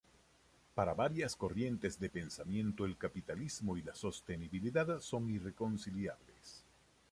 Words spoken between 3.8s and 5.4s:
la sostenibilidad son